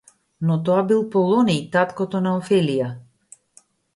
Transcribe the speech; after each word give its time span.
Но, 0.45 0.53
тоа 0.69 0.77
бил 0.91 1.01
Полониј, 1.15 1.59
таткото 1.77 2.23
на 2.29 2.33
Офелија. 2.39 2.87